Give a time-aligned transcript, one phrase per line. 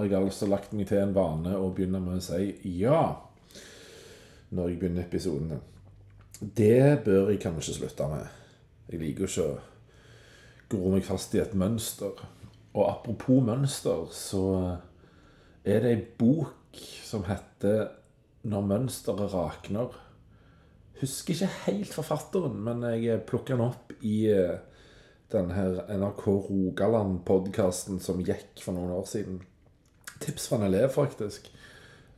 [0.00, 3.02] har jeg altså lagt meg til en vane å begynne med å si ja
[4.50, 5.60] når jeg begynner episodene.
[6.40, 8.26] Det bør jeg kanskje slutte med.
[8.90, 9.58] Jeg liker ikke å
[10.70, 12.16] gro meg fast i et mønster.
[12.74, 14.44] Og apropos mønster, så
[15.64, 17.90] er det ei bok som heter
[18.42, 19.94] 'Når mønsteret rakner'.
[21.00, 24.58] Husker ikke helt forfatteren, men jeg plukka den opp i eh,
[25.32, 29.42] denne her NRK Rogaland-podkasten som gikk for noen år siden.
[30.20, 31.50] Tips fra en elev, faktisk.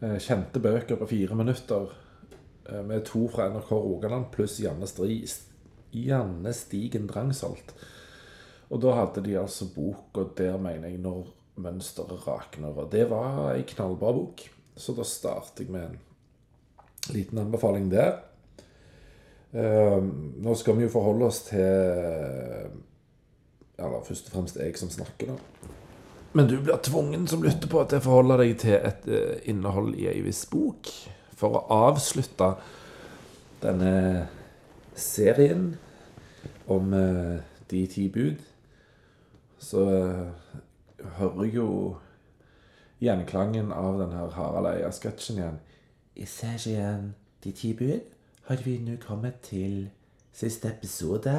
[0.02, 1.92] Eh, Kjente bøker på fire minutter.
[2.68, 5.24] eh, Med to fra NRK Rogaland pluss Janne, Stri,
[5.92, 7.74] Janne Stigen Drangsholt.
[8.70, 12.78] Og da hadde de altså bok, og der mener jeg 'Når mønsteret rakner'.
[12.78, 14.40] Og det var ei knallbra bok,
[14.76, 15.98] så da starter jeg med en
[17.10, 18.18] liten anbefaling der.
[19.54, 20.02] Eh,
[20.42, 21.58] nå skal vi jo forholde oss til
[23.78, 25.32] Eller først og fremst jeg som snakker, da.
[26.32, 29.92] Men du blir tvungen som lytter på til å forholde deg til et uh, innhold
[30.00, 30.88] i ei viss bok.
[31.36, 32.54] For å avslutte
[33.60, 34.28] denne
[34.96, 35.74] serien
[36.72, 37.36] om uh,
[37.68, 38.40] de ti bud,
[39.60, 40.56] så uh,
[41.18, 41.68] hører jeg jo
[43.02, 45.60] gjenklangen av denne Harald Eia-sketsjen igjen.
[46.16, 48.04] I serien De ti bud
[48.46, 49.88] har vi nå kommet til
[50.32, 51.34] siste episode.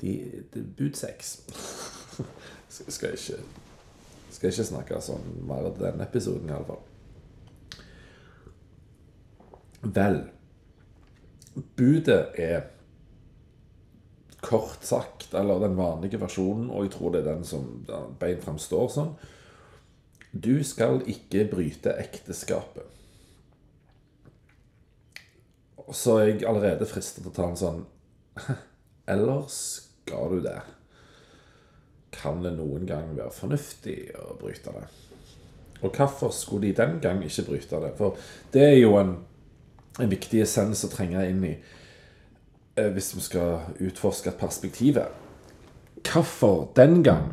[0.00, 1.36] De, de bud seks.
[2.72, 3.38] skal, ikke
[4.32, 6.80] Skal ikke snakke sånn mer av denne episoden, iallfall.
[9.82, 10.22] Vel
[11.76, 12.62] Budet er
[14.42, 17.66] kort sagt, eller den vanlige versjonen, og jeg tror det er den som
[18.18, 19.12] bein framstår sånn
[20.32, 22.88] Du skal ikke bryte ekteskapet.
[25.92, 27.82] Så er jeg allerede fristet til å ta en sånn
[29.12, 30.56] Eller skal du det?
[32.22, 34.86] Kan det noen gang være fornuftig å bryte det?
[35.82, 37.92] Og hvorfor skulle de den gang ikke bryte det?
[37.98, 38.18] For
[38.54, 39.16] det er jo en,
[39.98, 45.10] en viktig essens å trenge inn i eh, hvis vi skal utforske et perspektiv her.
[46.06, 47.32] Hvorfor den gang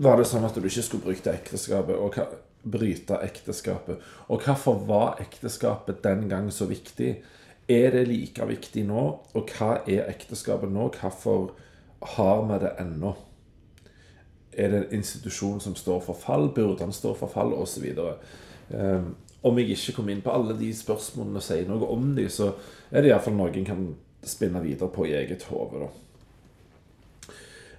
[0.00, 1.98] var det sånn at du ikke skulle bryte ekteskapet?
[1.98, 2.28] Og hva,
[2.62, 4.00] bryte ekteskapet?
[4.30, 7.16] Og hvorfor var ekteskapet den gang så viktig?
[7.70, 9.02] Er det like viktig nå?
[9.34, 10.88] Og hva er ekteskapet nå?
[11.00, 11.52] Hvorfor
[12.00, 13.14] har vi det ennå?
[14.52, 16.48] Er det en institusjon som står for fall?
[16.54, 17.52] Burde han stå for fall?
[17.54, 17.86] Osv.
[18.70, 22.26] Um, om jeg ikke kommer inn på alle de spørsmålene og sier noe om de,
[22.32, 22.52] så
[22.90, 23.86] er det iallfall noe en kan
[24.26, 25.88] spinne videre på i eget hode.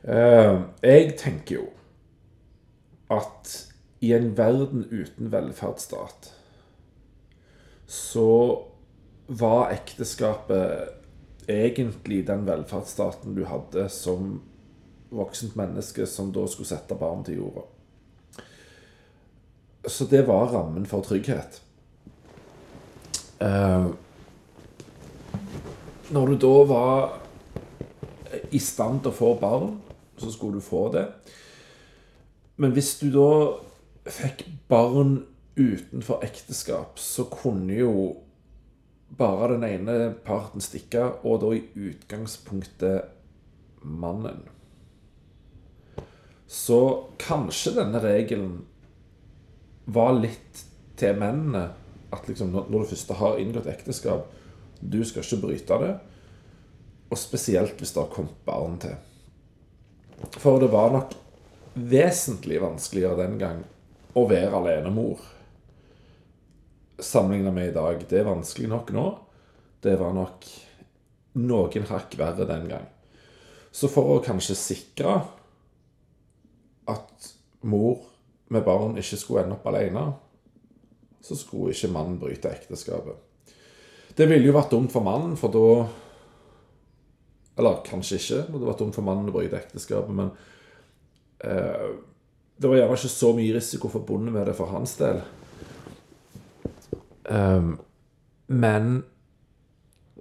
[0.02, 1.68] Uh, jeg tenker jo
[3.12, 3.52] at
[4.02, 6.32] i en verden uten velferdsstat
[7.92, 8.32] så
[9.28, 11.01] var ekteskapet
[11.52, 14.40] egentlig den velferdsstaten du hadde som
[15.12, 17.66] voksent menneske som da skulle sette barn til jorda.
[19.88, 21.62] Så det var rammen for trygghet.
[23.42, 23.88] Eh,
[26.12, 27.18] når du da var
[28.52, 29.80] i stand til å få barn,
[30.22, 31.08] så skulle du få det.
[32.62, 33.32] Men hvis du da
[34.12, 35.24] fikk barn
[35.58, 37.94] utenfor ekteskap, så kunne jo
[39.18, 43.10] bare den ene parten stikke, og da i utgangspunktet
[43.82, 44.44] mannen.
[46.52, 48.62] Så kanskje denne regelen
[49.86, 50.66] var litt
[51.00, 51.70] til mennene.
[52.12, 54.28] At liksom når du først har inngått ekteskap,
[54.82, 55.94] du skal ikke bryte det.
[57.12, 58.96] Og spesielt hvis det har kommet barn til.
[60.40, 61.16] For det var nok
[61.74, 63.62] vesentlig vanskeligere den gang
[64.16, 65.24] å være alenemor
[67.02, 68.06] sammenlignet med i dag.
[68.10, 69.06] Det er vanskelig nok nå.
[69.82, 70.48] Det var nok
[71.42, 72.88] noen hakk verre den gang.
[73.72, 75.16] Så for å kanskje sikre
[76.92, 77.32] at
[77.64, 78.02] mor
[78.52, 80.10] med barn ikke skulle ende opp alene,
[81.24, 83.16] så skulle ikke mannen bryte ekteskapet.
[84.18, 85.90] Det ville jo vært dumt for mannen, for da
[87.60, 90.30] Eller kanskje ikke, det hadde vært dumt for mannen å bryte ekteskapet, men
[91.46, 91.90] eh,
[92.58, 95.20] det var gjerne ikke så mye risiko forbundet med det for hans del.
[97.32, 97.78] Um,
[98.52, 99.04] men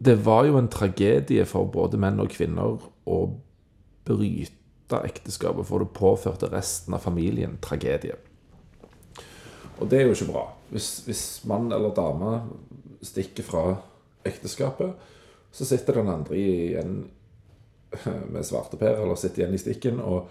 [0.01, 3.19] det var jo en tragedie for både menn og kvinner å
[4.07, 8.17] bryte ekteskapet, for det påførte resten av familien tragedie.
[9.81, 10.45] Og det er jo ikke bra.
[10.71, 12.37] Hvis, hvis mann eller dame
[13.05, 13.65] stikker fra
[14.29, 14.95] ekteskapet,
[15.51, 16.95] så sitter den andre igjen
[18.33, 20.31] med svarteper, eller sitter igjen i stikken og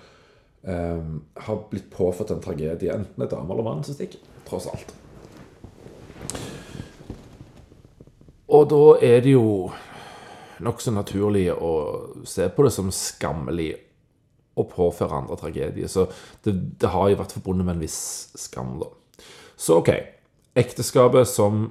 [0.64, 2.94] um, har blitt påført en tragedie.
[2.94, 4.96] Enten det er dame eller mann som stikker, tross alt.
[8.50, 9.70] Og da er det jo
[10.66, 11.74] nokså naturlig å
[12.28, 13.72] se på det som skammelig
[14.60, 15.88] å påføre andre tragedie.
[15.88, 16.08] Så
[16.44, 18.00] det, det har jo vært forbundet med en viss
[18.40, 18.90] skam, da.
[19.60, 19.92] Så OK.
[20.60, 21.68] Ekteskapet som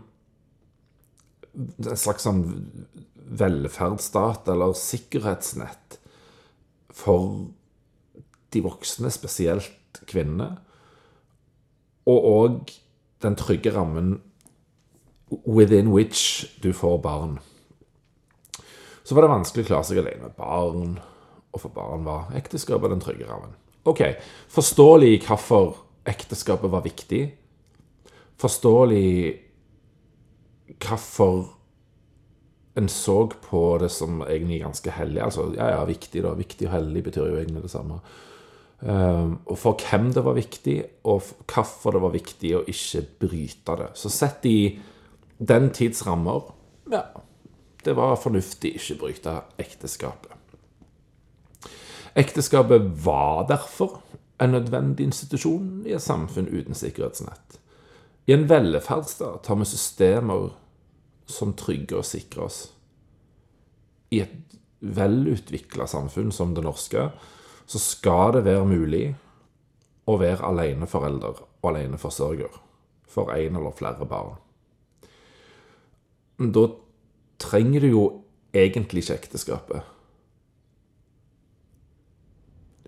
[1.58, 2.44] en slags sånn
[3.28, 5.98] velferdsstat eller sikkerhetsnett
[6.94, 7.48] for
[8.54, 10.54] de voksne, spesielt kvinnene.
[12.08, 12.72] Og òg
[13.24, 14.20] den trygge rammen
[15.44, 17.38] within which du får barn.
[19.04, 20.98] Så var det vanskelig å klare seg alene barn,
[21.52, 23.54] og for barn var ekteskapet den trygge rammen.
[23.88, 24.02] Ok,
[24.52, 25.78] Forståelig hvorfor
[26.08, 27.22] ekteskapet var viktig.
[28.38, 29.12] Forståelig
[30.76, 31.46] hvorfor
[32.78, 35.22] en så på det som egentlig ganske hellig.
[35.24, 36.34] Altså, ja, ja, viktig, da.
[36.38, 37.98] Viktig og hellig betyr jo egentlig det samme.
[38.78, 40.76] Um, og for hvem det var viktig,
[41.10, 43.88] og hvorfor det var viktig å ikke bryte det.
[43.98, 44.60] Så sett i
[45.38, 46.52] den tids rammer
[46.90, 47.04] Ja,
[47.84, 50.32] det var fornuftig ikke bryte ekteskapet.
[52.18, 54.00] Ekteskapet var derfor
[54.42, 57.58] en nødvendig institusjon i et samfunn uten sikkerhetsnett.
[58.26, 60.50] I en velferdsstat har vi systemer
[61.28, 62.58] som trygger og sikrer oss.
[64.10, 67.08] I et velutvikla samfunn som det norske
[67.68, 69.04] så skal det være mulig
[70.08, 72.60] å være aleneforelder og aleneforsørger
[73.08, 74.36] for én eller flere barn.
[76.38, 76.68] Da
[77.42, 78.02] trenger du jo
[78.54, 79.86] egentlig ikke ekteskapet.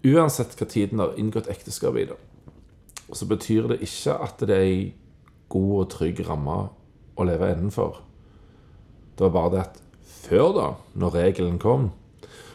[0.06, 2.17] Uansett hva tiden har inngått ekteskap i da,
[3.12, 4.85] så betyr det ikke at det er ei
[5.50, 6.61] god og trygg ramme
[7.19, 7.99] å leve innenfor.
[9.19, 11.91] Det var bare det at før, da, når regelen kom,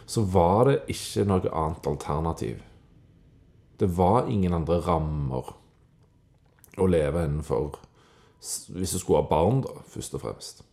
[0.08, 2.64] så var det ikke noe annet alternativ.
[3.78, 5.52] Det var ingen andre rammer
[6.80, 7.76] å leve innenfor
[8.46, 10.64] hvis du skulle ha barn, da, først og fremst.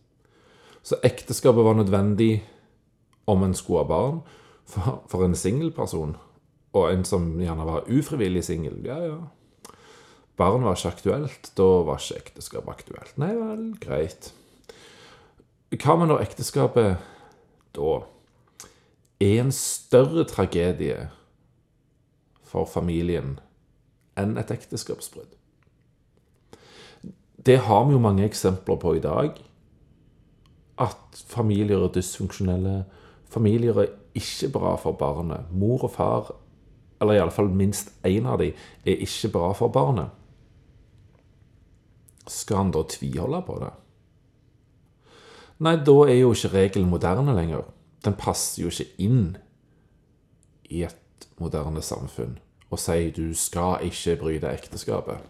[0.83, 2.43] Så ekteskapet var nødvendig
[3.25, 4.21] om en skulle ha barn.
[4.65, 6.15] For, for en singelperson,
[6.73, 9.17] og en som gjerne var ufrivillig singel, ja, ja.
[10.39, 11.51] Barn var ikke aktuelt.
[11.57, 13.13] Da var ikke ekteskap aktuelt.
[13.21, 14.31] Nei vel, greit.
[15.73, 17.03] Hva med når ekteskapet
[17.73, 17.91] da
[19.23, 21.07] er en større tragedie
[22.49, 23.37] for familien
[24.17, 25.31] enn et ekteskapsbrudd?
[27.43, 29.37] Det har vi jo mange eksempler på i dag.
[30.81, 32.83] At familier er dysfunksjonelle.
[33.29, 35.51] Familier er ikke bra for barnet.
[35.51, 36.33] Mor og far,
[37.01, 40.09] eller iallfall minst én av dem, er ikke bra for barnet.
[42.27, 43.71] Skal han da tviholde på det?
[45.63, 47.67] Nei, da er jo ikke regelen moderne lenger.
[48.03, 49.35] Den passer jo ikke inn
[50.69, 52.39] i et moderne samfunn
[52.73, 55.21] og sier du skal ikke bryte ekteskapet.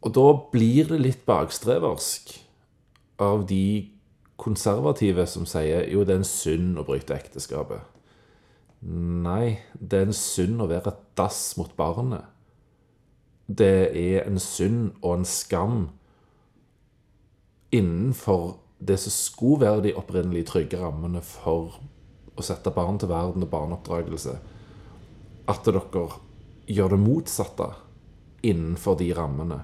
[0.00, 2.36] Og da blir det litt bakstreversk
[3.20, 3.90] av de
[4.40, 7.84] konservative som sier jo, det er en synd å bryte ekteskapet.
[8.80, 12.24] Nei, det er en synd å være et dass mot barnet.
[13.50, 15.80] Det er en synd og en skam
[17.74, 21.76] innenfor det som skulle være de opprinnelige trygge rammene for
[22.38, 24.38] å sette barn til verden og barneoppdragelse,
[25.50, 26.06] at dere
[26.70, 27.68] gjør det motsatte
[28.46, 29.60] innenfor de rammene.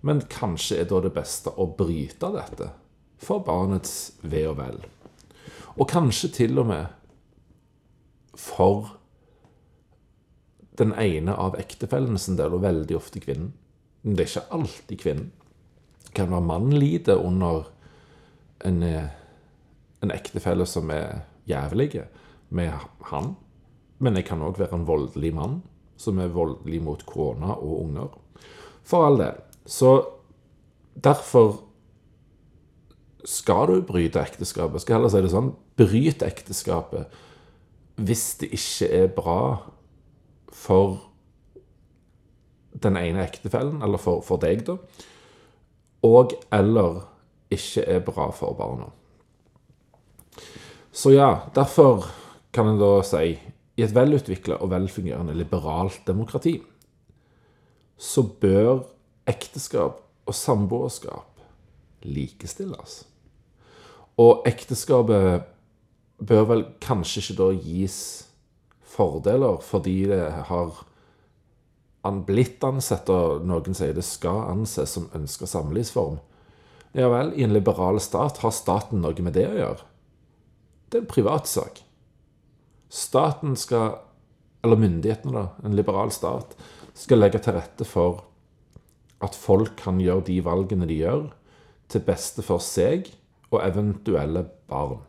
[0.00, 2.70] Men kanskje er da det beste å bryte dette
[3.18, 4.78] for barnets ve og vel.
[5.78, 6.86] Og kanskje til og med
[8.38, 8.94] for
[10.78, 13.50] den ene av ektefellene sin del, og veldig ofte kvinnen.
[14.02, 15.32] Men det er ikke alltid kvinnen.
[16.04, 17.66] Det kan være mannen lider under
[18.64, 19.10] en, eh,
[20.02, 22.04] en ektefelle som er jævlig
[22.48, 22.72] med
[23.10, 23.36] han.
[23.98, 25.62] Men det kan òg være en voldelig mann
[25.96, 28.08] som er voldelig mot kona og unger.
[28.84, 29.42] For all del.
[29.68, 29.92] Så
[30.96, 31.58] derfor
[33.28, 34.82] skal du bryte ekteskapet.
[34.82, 37.18] Skal heller si det sånn bryt ekteskapet
[37.98, 39.40] hvis det ikke er bra
[40.54, 41.00] for
[42.78, 44.76] den ene ektefellen, eller for, for deg, da,
[46.06, 47.00] og eller
[47.50, 48.86] ikke er bra for barna.
[50.94, 52.06] Så ja, derfor
[52.54, 56.56] kan en da si i et velutvikla og velfungerende liberalt demokrati
[57.98, 58.84] så bør
[59.28, 61.42] ekteskap og samboerskap
[62.06, 63.02] likestilles.
[64.18, 65.46] Og ekteskapet
[66.18, 67.98] bør vel kanskje ikke da gis
[68.88, 70.84] fordeler fordi det har
[72.26, 76.16] blitt ansett, og noen sier det skal anses som ønska samlivsform.
[76.96, 79.84] Ja vel, i en liberal stat har staten noe med det å gjøre.
[80.88, 81.82] Det er en privatsak.
[82.88, 83.98] Staten skal,
[84.64, 86.56] eller myndighetene, da, en liberal stat,
[86.96, 88.24] skal legge til rette for
[89.24, 91.28] at folk kan gjøre de valgene de gjør,
[91.88, 93.08] til beste for seg
[93.48, 95.00] og eventuelle barn.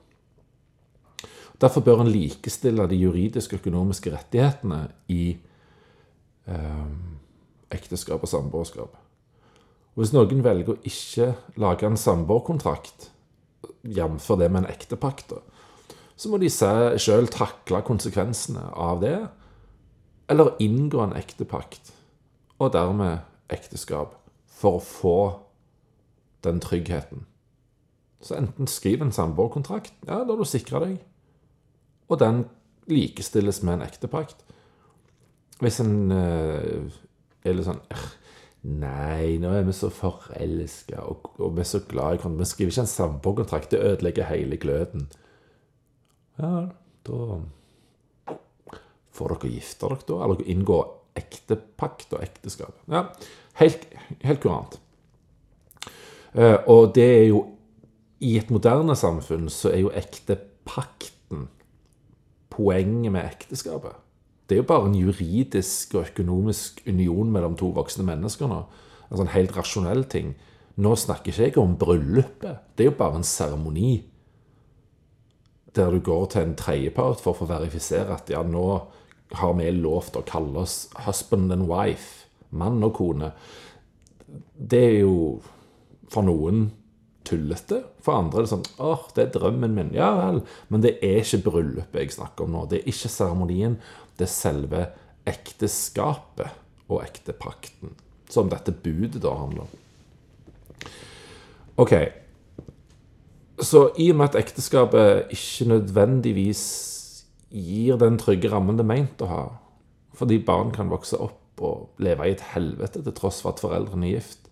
[1.60, 5.34] Derfor bør en likestille de juridiske og økonomiske rettighetene i
[6.48, 6.90] eh,
[7.76, 8.96] ekteskap og samboerskap.
[10.00, 13.10] Hvis noen velger å ikke lage en samboerkontrakt,
[13.84, 14.30] jf.
[14.40, 15.34] det med en ektepakt,
[16.16, 19.18] så må de sjøl takle konsekvensene av det,
[20.32, 21.92] eller inngå en ektepakt,
[22.60, 24.16] og dermed ekteskap,
[24.60, 25.20] for å få
[26.46, 27.26] den tryggheten.
[28.22, 30.98] Så enten skriv en samboerkontrakt, ja, da har du sikra deg,
[32.10, 32.44] og den
[32.90, 34.42] likestilles med en ektepakt.
[35.60, 36.90] Hvis en uh,
[37.44, 37.84] er litt sånn
[38.60, 42.44] Nei, nå er vi så forelska, og, og, vi er så glad i hverandre.
[42.44, 43.70] Vi skriver ikke en samboerkontrakt.
[43.72, 45.06] Det ødelegger hele gløden.
[46.36, 46.66] Ja,
[47.08, 47.20] da
[49.16, 50.18] får dere gifte dere, da.
[50.26, 50.80] Eller inngå
[51.30, 52.76] ektepakt og ekteskap.
[52.90, 53.06] Ja,
[53.62, 53.86] helt,
[54.26, 54.80] helt kurant.
[56.34, 57.46] Uh, og det er jo
[58.22, 61.48] I et moderne samfunn så er jo ektepakten
[62.52, 63.96] poenget med ekteskapet.
[64.50, 68.64] Det er jo bare en juridisk og økonomisk union mellom to voksne mennesker nå.
[69.08, 70.34] Altså en helt rasjonell ting.
[70.76, 72.66] Nå snakker ikke jeg om bryllupet.
[72.76, 74.04] Det er jo bare en seremoni.
[75.76, 78.66] Der du går til en tredjepart for å få verifisere at ja, nå
[79.38, 82.26] har vi lov til å kalle oss husband and wife.
[82.50, 83.32] Mann og kone.
[84.54, 85.16] Det er jo
[86.10, 86.70] for noen
[87.30, 87.84] tullete.
[88.02, 89.92] For andre er det sånn åh, det er drømmen min.
[89.94, 90.42] Ja vel.
[90.74, 92.66] Men det er ikke bryllupet jeg snakker om nå.
[92.72, 93.78] Det er ikke seremonien
[94.20, 94.86] det er selve
[95.30, 97.94] ekteskapet og ektepakten,
[98.30, 100.90] som dette budet da handler om.
[101.80, 101.94] Ok,
[103.64, 106.64] så i og med at ekteskapet ikke nødvendigvis
[107.50, 109.44] gir den trygge rammen det er meint å ha,
[110.18, 114.08] fordi barn kan vokse opp og leve i et helvete til tross for at foreldrene
[114.08, 114.48] er gift,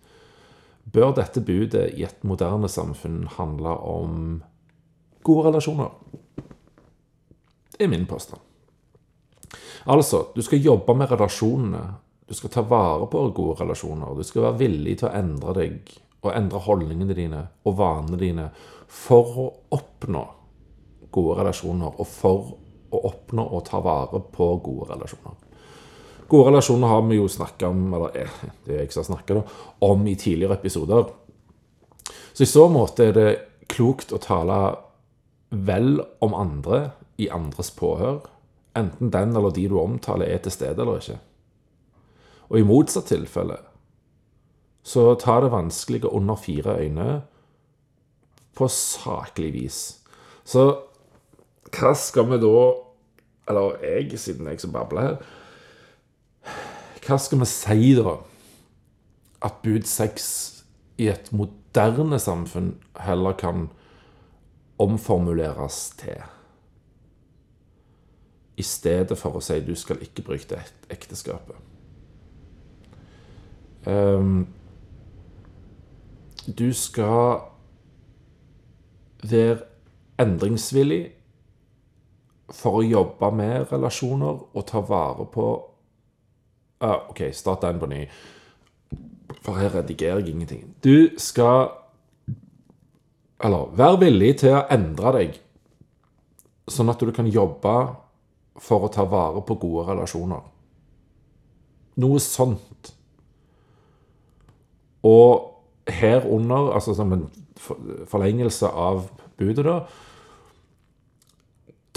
[0.88, 4.20] bør dette budet i et moderne samfunn handle om
[5.28, 5.92] gode relasjoner.
[7.78, 8.42] Det er min påstand.
[9.88, 11.84] Altså, du skal jobbe med relasjonene.
[12.28, 14.16] Du skal ta vare på gode relasjoner.
[14.16, 15.94] Du skal være villig til å endre deg
[16.26, 18.48] og endre holdningene dine og vanene dine
[18.92, 19.46] for å
[19.78, 20.24] oppnå
[21.14, 22.56] gode relasjoner, og for
[22.92, 25.36] å oppnå og ta vare på gode relasjoner.
[26.28, 29.42] Gode relasjoner har vi jo snakka om, eller eh, det er jeg som snakka
[29.88, 31.08] om i tidligere episoder.
[32.34, 33.30] Så i så måte er det
[33.72, 34.60] klokt å tale
[35.50, 38.26] vel om andre i andres påhør
[38.78, 41.20] enten den eller de du omtaler, er til stede eller ikke.
[42.48, 43.58] Og i motsatt tilfelle
[44.88, 47.08] så tar det vanskelige under fire øyne
[48.56, 49.80] på saklig vis.
[50.48, 50.70] Så
[51.76, 52.54] hva skal vi da
[53.50, 55.18] Eller jeg, siden jeg som babler her
[57.06, 58.18] Hva skal vi si, da?
[59.44, 60.32] At bud sex
[60.98, 62.72] i et moderne samfunn
[63.06, 63.68] heller kan
[64.82, 66.24] omformuleres til?
[68.58, 70.60] i stedet for å si du skal ikke bryte
[70.90, 71.58] ekteskapet.
[73.88, 74.48] Um,
[76.48, 77.44] du skal
[79.24, 79.62] være
[80.20, 81.04] endringsvillig
[82.54, 85.48] for å jobbe med relasjoner og ta vare på
[86.80, 88.04] ah, OK, start den på ny.
[89.44, 90.64] For her redigerer jeg ingenting.
[90.84, 91.70] Du skal
[93.44, 95.36] Eller vær villig til å endre deg,
[96.74, 97.74] sånn at du kan jobbe
[98.58, 100.42] for å ta vare på gode relasjoner.
[102.02, 102.90] Noe sånt.
[105.06, 105.54] Og
[105.86, 107.28] herunder, altså som en
[108.10, 109.06] forlengelse av
[109.38, 109.84] budet, da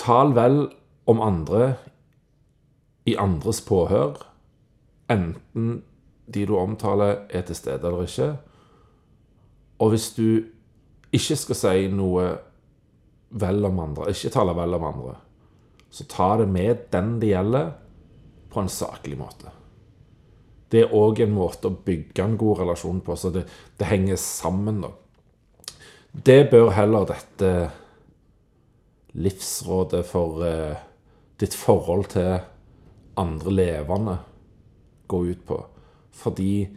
[0.00, 0.62] Tal vel
[1.10, 1.74] om andre
[3.08, 4.16] i andres påhør,
[5.10, 5.82] enten
[6.30, 8.30] de du omtaler, er til stede eller ikke.
[9.80, 10.44] Og hvis du
[11.12, 12.26] ikke skal si noe
[13.30, 15.14] vel om andre, ikke tale vel om andre,
[15.90, 17.72] så ta det med den det gjelder,
[18.50, 19.52] på en saklig måte.
[20.70, 23.44] Det er òg en måte å bygge en god relasjon på, så det,
[23.78, 24.90] det henger sammen, da.
[26.10, 27.50] Det bør heller dette
[29.14, 30.80] livsrådet for eh,
[31.40, 32.38] ditt forhold til
[33.20, 34.18] andre levende
[35.10, 35.58] gå ut på.
[36.14, 36.68] Fordi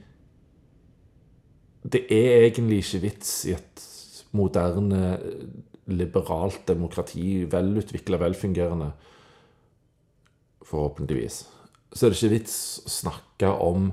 [1.84, 3.84] det er egentlig ikke vits i et
[4.34, 5.18] moderne
[5.92, 8.92] liberalt demokrati, velutvikla, velfungerende,
[10.64, 11.44] forhåpentligvis,
[11.94, 12.56] så er det ikke vits
[12.88, 13.92] å snakke om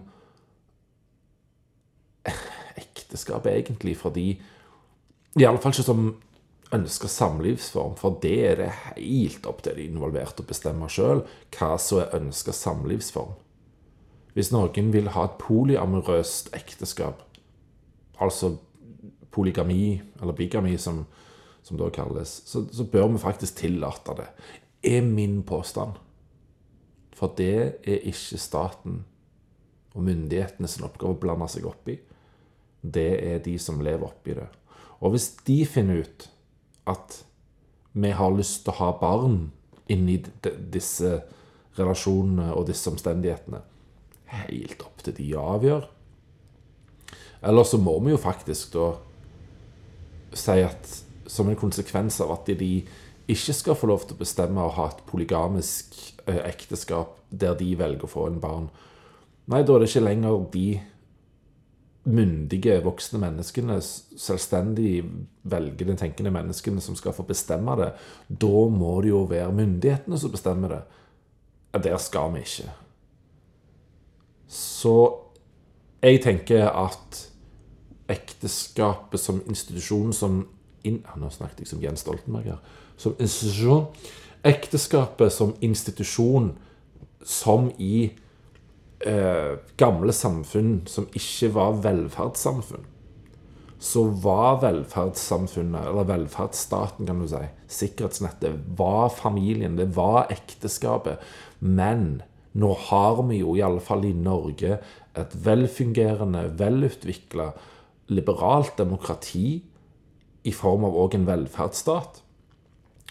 [2.85, 4.29] ekteskap, egentlig, fordi
[5.39, 6.07] Iallfall ikke som
[6.75, 11.25] ønsker samlivsform, for det er det helt opp til de involverte å bestemme sjøl
[11.57, 13.33] hva som er ønska samlivsform.
[14.37, 17.25] Hvis noen vil ha et polyamorøst ekteskap,
[18.23, 18.55] altså
[19.35, 21.05] polygami eller bigami, som
[21.63, 24.29] som da kalles, så, så bør vi faktisk tillate det.
[24.83, 25.99] Er min påstand.
[27.17, 29.03] For det er ikke staten
[29.95, 31.99] og myndighetene sin oppgave å blande seg opp i.
[32.81, 34.49] Det er de som lever oppi det.
[35.01, 36.30] Og hvis de finner ut
[36.91, 37.21] at
[37.93, 39.39] vi har lyst til å ha barn
[39.91, 40.21] inni
[40.71, 41.17] disse
[41.79, 43.63] relasjonene og disse omstendighetene,
[44.31, 45.87] helt opp til de avgjør.
[47.47, 48.91] Eller så må vi jo faktisk da
[50.37, 50.91] si at
[51.31, 52.73] som en konsekvens av at de
[53.31, 57.73] ikke skal få lov til å bestemme å ha et polygamisk eh, ekteskap der de
[57.79, 58.67] velger å få en barn,
[59.51, 60.67] nei, da er det ikke lenger de
[62.11, 65.05] myndige, voksne menneskene, selvstendig
[65.43, 67.91] velgende, tenkende menneskene som skal få bestemme det.
[68.29, 70.81] Da må det jo være myndighetene som bestemmer det.
[71.73, 72.71] Ja, der skal vi ikke.
[74.51, 74.95] Så
[76.03, 77.27] jeg tenker at
[78.11, 80.41] ekteskapet som institusjon som
[80.85, 82.59] in, Nå snakket jeg som Jens Stoltenberg her.
[82.97, 83.87] Som institusjon.
[84.45, 86.55] Ekteskapet som institusjon
[87.25, 88.11] som i
[89.07, 92.87] eh, gamle samfunn som ikke var velferdssamfunn,
[93.81, 97.45] så var velferdssamfunnet, eller velferdsstaten, kan du si,
[97.81, 101.23] sikkerhetsnettet, var familien, det var ekteskapet.
[101.61, 102.21] Men
[102.53, 104.77] nå har vi jo i alle fall i Norge
[105.19, 107.53] et velfungerende, velutvikla,
[108.11, 109.63] liberalt demokrati
[110.43, 112.21] i form av òg en velferdsstat,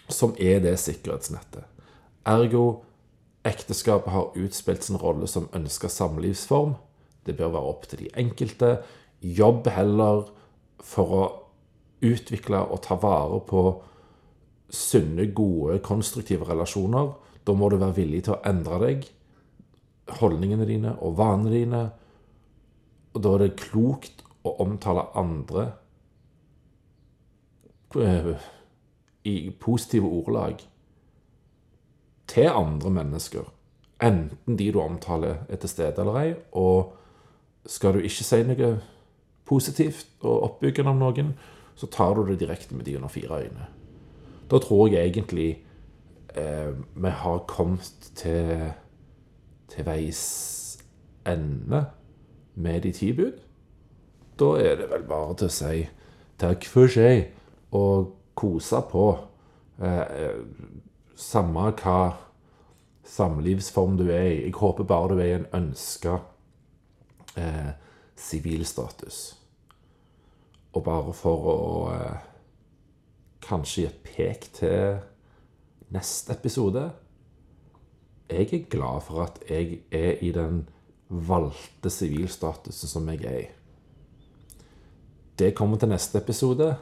[0.10, 1.66] som er det sikkerhetsnettet.
[2.30, 2.84] Ergo
[3.48, 6.74] Ekteskapet har utspilt sin rolle som ønska samlivsform.
[7.26, 8.72] Det bør være opp til de enkelte.
[9.22, 10.26] Jobb heller
[10.84, 11.24] for å
[12.04, 13.64] utvikle og ta vare på
[14.70, 17.14] sunne, gode, konstruktive relasjoner.
[17.48, 19.08] Da må du være villig til å endre deg,
[20.20, 21.84] holdningene dine og vanene dine.
[23.16, 25.66] Og da er det klokt å omtale andre
[27.96, 28.36] eh,
[29.28, 30.62] i positive ordelag
[32.30, 33.48] til andre mennesker.
[34.04, 36.34] Enten de du omtaler, er til stede eller ei.
[36.52, 36.94] Og
[37.66, 38.74] skal du ikke si noe
[39.50, 41.34] positivt og oppbyggende om noen,
[41.76, 43.68] så tar du det direkte med de under fire øyne.
[44.52, 45.64] Da tror jeg egentlig
[46.36, 48.72] eh, vi har kommet til,
[49.70, 50.22] til veis
[51.28, 51.86] ende
[52.56, 53.40] med de ti bud.
[54.40, 55.88] Da er det vel bare til å si
[56.40, 57.30] takk for seg
[57.76, 59.08] og kose på.
[59.82, 60.86] Eh, eh
[61.20, 62.00] samme hva
[63.10, 64.40] samlivsform du er i.
[64.46, 66.20] Jeg håper bare du er i en ønska
[67.36, 67.76] eh,
[68.16, 69.20] sivilstatus.
[70.74, 71.60] Og bare for å
[71.94, 72.26] eh,
[73.44, 75.00] kanskje gi et pek til
[75.90, 76.84] neste episode
[78.30, 80.68] Jeg er glad for at jeg er i den
[81.10, 83.48] valgte sivilstatusen som jeg er i.
[85.40, 86.76] Det kommer til neste episode.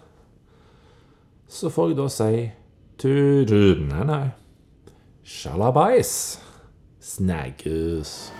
[1.47, 2.49] Så får jeg da si
[2.97, 4.31] to Nei, nei.
[5.23, 6.39] Shalabais.
[6.99, 8.31] Snaggers.